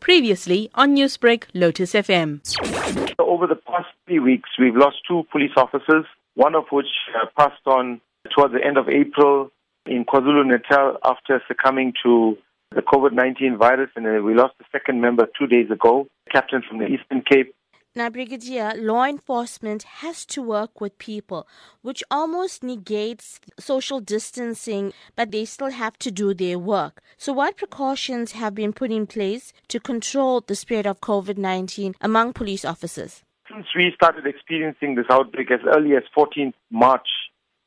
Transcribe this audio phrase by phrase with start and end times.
[0.00, 2.40] Previously on Newsbreak, Lotus FM.
[3.18, 7.66] Over the past three weeks, we've lost two police officers, one of which uh, passed
[7.66, 8.00] on
[8.34, 9.50] towards the end of April
[9.86, 12.36] in KwaZulu Natal after succumbing to
[12.74, 16.78] the COVID 19 virus, and we lost the second member two days ago, captain from
[16.78, 17.54] the Eastern Cape.
[17.92, 21.48] Now, Brigadier, law enforcement has to work with people,
[21.82, 27.02] which almost negates social distancing, but they still have to do their work.
[27.16, 31.96] So, what precautions have been put in place to control the spread of COVID 19
[32.00, 33.24] among police officers?
[33.52, 37.08] Since we started experiencing this outbreak as early as 14th March,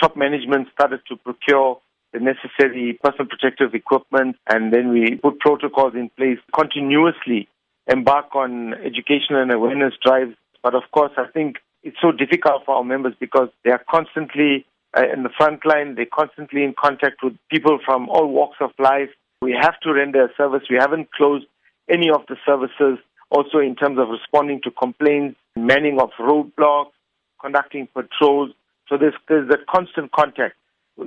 [0.00, 1.80] top management started to procure
[2.12, 7.48] the necessary personal protective equipment, and then we put protocols in place continuously
[7.88, 10.34] embark on educational and awareness drives.
[10.62, 14.66] But of course, I think it's so difficult for our members because they are constantly
[14.96, 15.94] uh, in the front line.
[15.94, 19.10] They're constantly in contact with people from all walks of life.
[19.40, 20.62] We have to render a service.
[20.68, 21.46] We haven't closed
[21.88, 22.98] any of the services.
[23.30, 26.92] Also, in terms of responding to complaints, manning of roadblocks,
[27.40, 28.50] conducting patrols.
[28.88, 30.56] So there's, there's a constant contact.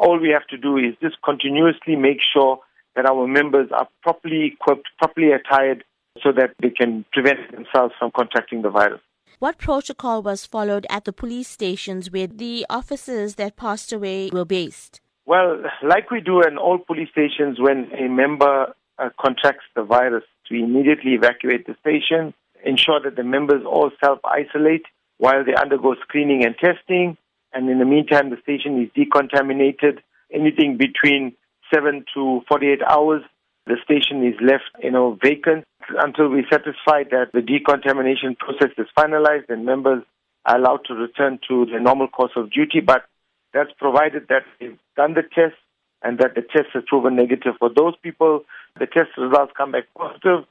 [0.00, 2.60] All we have to do is just continuously make sure
[2.96, 5.84] that our members are properly equipped, properly attired,
[6.24, 9.00] so that they can prevent themselves from contracting the virus.
[9.38, 14.44] What protocol was followed at the police stations where the officers that passed away were
[14.44, 15.00] based?
[15.26, 20.24] Well, like we do in all police stations, when a member uh, contracts the virus,
[20.50, 22.32] we immediately evacuate the station,
[22.64, 24.84] ensure that the members all self isolate
[25.18, 27.16] while they undergo screening and testing.
[27.52, 30.00] And in the meantime, the station is decontaminated.
[30.32, 31.34] Anything between
[31.72, 33.22] 7 to 48 hours,
[33.66, 35.64] the station is left, you know, vacant
[35.98, 40.02] until we're satisfied that the decontamination process is finalized and members
[40.46, 42.80] are allowed to return to the normal course of duty.
[42.80, 43.04] But
[43.52, 45.56] that's provided that they've done the test
[46.02, 47.54] and that the test has proven negative.
[47.58, 48.44] For those people,
[48.78, 50.44] the test results come back positive,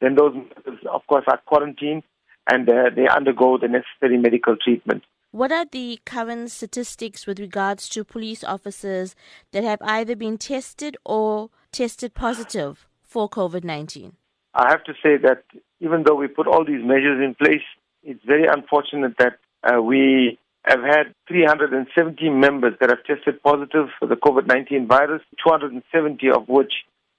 [0.00, 2.02] then those members, of course, are quarantined
[2.50, 5.02] and uh, they undergo the necessary medical treatment.
[5.32, 9.14] What are the current statistics with regards to police officers
[9.52, 14.16] that have either been tested or tested positive for COVID 19?
[14.54, 15.44] I have to say that
[15.80, 17.62] even though we put all these measures in place,
[18.02, 24.06] it's very unfortunate that uh, we have had 370 members that have tested positive for
[24.06, 26.72] the COVID 19 virus, 270 of which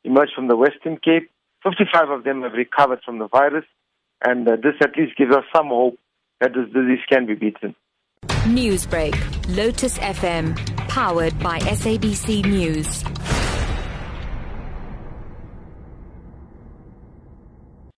[0.04, 1.30] emerged from the Western Cape.
[1.64, 3.66] 55 of them have recovered from the virus,
[4.24, 5.98] and uh, this at least gives us some hope
[6.40, 7.76] that this disease can be beaten.
[8.46, 9.16] Newsbreak,
[9.56, 13.04] Lotus FM, powered by SABC News.